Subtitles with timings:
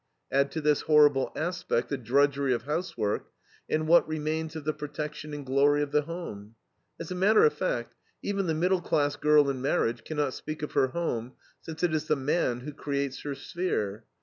[0.31, 3.27] Add to this horrible aspect the drudgery of housework,
[3.69, 6.55] and what remains of the protection and glory of the home?
[6.99, 7.93] As a matter of fact,
[8.23, 11.93] even the middle class girl in marriage can not speak of her home, since it
[11.93, 14.05] is the man who creates her sphere.